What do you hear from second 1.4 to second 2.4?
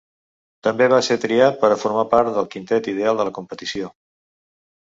per a formar part